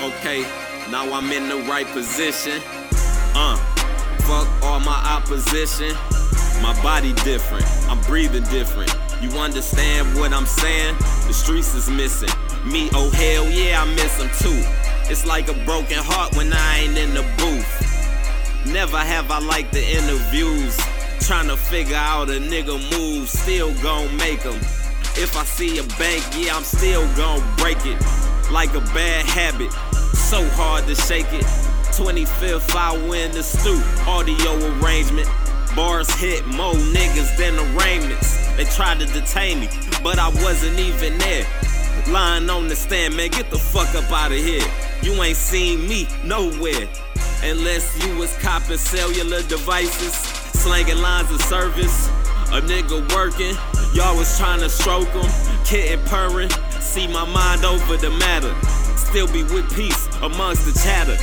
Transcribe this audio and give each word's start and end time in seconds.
Okay, 0.00 0.40
now 0.90 1.12
I'm 1.12 1.30
in 1.32 1.50
the 1.50 1.56
right 1.68 1.86
position. 1.88 2.62
Uh, 3.34 3.56
fuck 4.20 4.48
all 4.62 4.80
my 4.80 4.96
opposition. 5.04 5.94
My 6.62 6.72
body 6.82 7.12
different, 7.24 7.66
I'm 7.90 8.00
breathing 8.04 8.44
different. 8.44 8.90
You 9.20 9.28
understand 9.32 10.16
what 10.18 10.32
I'm 10.32 10.46
saying? 10.46 10.96
The 11.26 11.34
streets 11.34 11.74
is 11.74 11.90
missing. 11.90 12.30
Me, 12.64 12.88
oh 12.94 13.10
hell 13.10 13.50
yeah, 13.50 13.82
I 13.82 13.94
miss 13.94 14.16
them 14.16 14.30
too. 14.38 14.64
It's 15.10 15.26
like 15.26 15.48
a 15.48 15.64
broken 15.66 15.98
heart 15.98 16.34
when 16.36 16.54
I 16.54 16.78
ain't 16.78 16.96
in 16.96 17.12
the 17.12 17.22
booth. 17.36 17.93
Never 18.66 18.98
have 18.98 19.30
I 19.30 19.38
liked 19.40 19.72
the 19.72 19.84
interviews. 19.84 20.76
Trying 21.20 21.48
to 21.48 21.56
figure 21.56 21.96
out 21.96 22.28
a 22.28 22.40
nigga 22.40 22.78
move, 22.98 23.28
still 23.28 23.74
gon' 23.82 24.16
make 24.16 24.42
them. 24.42 24.56
If 25.16 25.36
I 25.36 25.44
see 25.44 25.78
a 25.78 25.82
bank, 25.98 26.24
yeah, 26.36 26.56
I'm 26.56 26.64
still 26.64 27.06
gon' 27.14 27.42
break 27.56 27.78
it. 27.84 28.00
Like 28.50 28.74
a 28.74 28.80
bad 28.92 29.26
habit, 29.26 29.72
so 30.14 30.46
hard 30.50 30.86
to 30.86 30.94
shake 30.94 31.32
it. 31.32 31.44
25th, 31.94 32.74
I 32.74 32.96
win 33.08 33.32
the 33.32 33.42
stoop, 33.42 33.84
audio 34.08 34.56
arrangement. 34.80 35.28
Bars 35.76 36.10
hit 36.14 36.46
more 36.46 36.74
niggas 36.74 37.36
than 37.36 37.54
arraignments. 37.76 38.36
They 38.56 38.64
tried 38.64 38.98
to 39.00 39.06
detain 39.06 39.60
me, 39.60 39.68
but 40.02 40.18
I 40.18 40.28
wasn't 40.28 40.78
even 40.78 41.18
there. 41.18 41.46
Lying 42.08 42.50
on 42.50 42.68
the 42.68 42.76
stand, 42.76 43.16
man, 43.16 43.30
get 43.30 43.50
the 43.50 43.58
fuck 43.58 43.94
up 43.94 44.10
out 44.10 44.32
of 44.32 44.38
here. 44.38 44.66
You 45.02 45.12
ain't 45.22 45.36
seen 45.36 45.88
me 45.88 46.08
nowhere. 46.24 46.88
Unless 47.44 48.02
you 48.02 48.16
was 48.16 48.34
copping 48.38 48.78
cellular 48.78 49.42
devices, 49.42 50.14
slanging 50.58 50.96
lines 51.02 51.30
of 51.30 51.42
service. 51.42 52.08
A 52.48 52.60
nigga 52.62 53.14
working, 53.14 53.54
y'all 53.92 54.16
was 54.16 54.38
trying 54.38 54.60
to 54.60 54.70
stroke 54.70 55.08
him, 55.08 55.30
kitten 55.62 56.02
purring. 56.06 56.48
See 56.80 57.06
my 57.06 57.26
mind 57.26 57.66
over 57.66 57.98
the 57.98 58.08
matter. 58.10 58.54
Still 58.96 59.26
be 59.26 59.42
with 59.42 59.70
peace 59.76 60.08
amongst 60.22 60.64
the 60.64 60.72
chatter. 60.82 61.18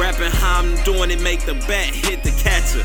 Rapping 0.00 0.30
how 0.30 0.60
I'm 0.60 0.76
doing 0.84 1.10
it, 1.10 1.20
make 1.20 1.44
the 1.44 1.54
bat 1.54 1.92
hit 1.92 2.22
the 2.22 2.30
catcher. 2.40 2.84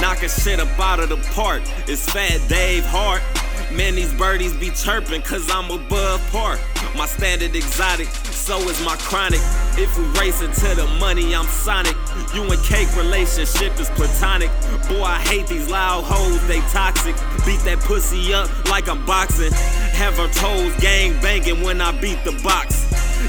Knocking 0.00 0.28
shit 0.28 0.60
up 0.60 0.78
out 0.78 1.00
of 1.00 1.08
the 1.08 1.16
park. 1.34 1.62
It's 1.88 2.08
Fat 2.08 2.40
Dave 2.48 2.84
Hart. 2.84 3.22
Man, 3.70 3.96
these 3.96 4.14
birdies 4.14 4.54
be 4.54 4.70
chirping 4.70 5.20
cause 5.20 5.50
I'm 5.50 5.70
above 5.70 6.26
par. 6.32 6.58
My 6.96 7.04
standard 7.04 7.54
exotic, 7.54 8.06
so 8.06 8.58
is 8.60 8.82
my 8.82 8.96
chronic. 8.96 9.40
If 9.76 9.96
we 9.98 10.04
racing 10.18 10.52
to 10.52 10.74
the 10.74 10.86
money, 10.98 11.34
I'm 11.34 11.44
Sonic. 11.46 11.94
You 12.34 12.50
and 12.50 12.62
Cake 12.64 12.88
relationship 12.96 13.78
is 13.78 13.90
platonic. 13.90 14.50
Boy, 14.88 15.02
I 15.02 15.20
hate 15.20 15.46
these 15.48 15.68
loud 15.68 16.04
hoes, 16.04 16.44
they 16.48 16.60
toxic. 16.72 17.14
Beat 17.44 17.60
that 17.60 17.80
pussy 17.80 18.32
up 18.32 18.48
like 18.70 18.88
I'm 18.88 19.04
boxing. 19.04 19.52
Have 19.52 20.14
her 20.16 20.28
toes 20.28 20.74
gang 20.80 21.12
banging 21.20 21.62
when 21.62 21.82
I 21.82 21.92
beat 22.00 22.24
the 22.24 22.32
box. 22.42 22.86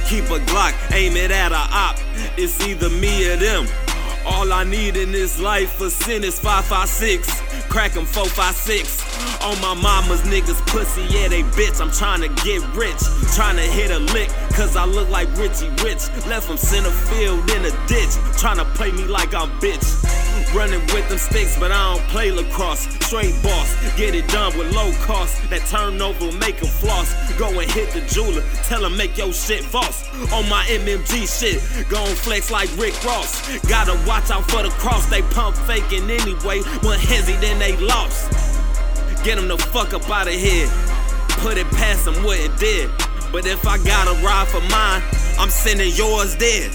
Keep 0.08 0.26
a 0.26 0.40
Glock, 0.40 0.74
aim 0.94 1.18
it 1.18 1.32
at 1.32 1.52
a 1.52 1.56
op. 1.56 1.98
It's 2.38 2.66
either 2.66 2.90
me 2.90 3.30
or 3.30 3.36
them. 3.36 3.68
All 4.26 4.52
I 4.52 4.64
need 4.64 4.98
in 4.98 5.12
this 5.12 5.40
life 5.40 5.74
for 5.74 5.90
sin 5.90 6.24
is 6.24 6.40
556. 6.40 7.28
Crack 7.70 7.96
'em 7.96 8.06
456. 8.06 9.04
On 9.44 9.60
my 9.62 9.74
mama's 9.74 10.22
niggas 10.22 10.60
pussy, 10.68 11.02
yeah, 11.04 11.28
they 11.28 11.44
bitch. 11.44 11.80
I'm 11.82 11.92
trying 11.92 12.22
to 12.22 12.30
get 12.44 12.62
rich. 12.76 13.00
Trying 13.36 13.56
to 13.58 13.64
hit 13.64 13.92
a 13.92 14.00
lick, 14.00 14.30
cause 14.54 14.76
I 14.76 14.86
look 14.86 15.10
like 15.10 15.28
Richie 15.38 15.70
Rich. 15.84 16.10
Left 16.28 16.48
from 16.48 16.58
center 16.58 16.92
field 16.92 17.50
in 17.52 17.66
a 17.66 17.88
ditch. 17.88 18.14
Trying 18.38 18.58
to 18.58 18.66
play 18.76 18.92
me 18.92 19.04
like 19.06 19.34
I'm 19.34 19.50
bitch. 19.60 20.29
Running 20.54 20.82
with 20.94 21.08
them 21.10 21.18
sticks, 21.18 21.58
but 21.60 21.72
I 21.72 21.94
don't 21.94 22.08
play 22.08 22.32
lacrosse. 22.32 22.88
Straight 23.06 23.36
boss, 23.44 23.76
get 23.96 24.16
it 24.16 24.28
done 24.30 24.58
with 24.58 24.74
low 24.74 24.92
cost. 25.02 25.50
That 25.50 25.66
turnover 25.68 26.32
make 26.34 26.62
'em 26.62 26.70
floss. 26.70 27.14
Go 27.38 27.48
and 27.60 27.70
hit 27.70 27.92
the 27.92 28.02
jeweler, 28.02 28.44
tell 28.68 28.84
him 28.84 28.98
make 28.98 29.18
your 29.18 29.32
shit 29.34 29.64
false. 29.64 30.04
On 30.34 30.48
my 30.50 30.66
MMG 30.68 31.28
shit, 31.28 31.62
gon' 31.90 32.16
flex 32.16 32.52
like 32.52 32.70
Rick 32.78 32.96
Ross. 33.04 33.42
Gotta 33.68 33.96
watch 34.08 34.30
out 34.32 34.50
for 34.50 34.64
the 34.64 34.70
cross, 34.82 35.06
they 35.06 35.22
pump 35.22 35.56
faking 35.68 36.10
anyway. 36.10 36.62
One 36.82 37.00
hezzy, 37.00 37.40
then 37.40 37.60
they 37.60 37.78
lost. 37.78 38.32
Get 39.24 39.36
them 39.36 39.48
the 39.48 39.58
fuck 39.58 39.94
up 39.94 40.10
out 40.10 40.28
of 40.28 40.34
here. 40.34 40.70
Put 41.42 41.58
it 41.58 41.70
past 41.72 42.06
them 42.06 42.24
what 42.24 42.40
it 42.40 42.56
did. 42.58 42.90
But 43.32 43.46
if 43.46 43.68
I 43.68 43.78
gotta 43.78 44.14
ride 44.26 44.48
for 44.48 44.62
mine, 44.62 45.04
I'm 45.38 45.50
sending 45.50 45.94
yours 45.94 46.36
there. 46.38 46.72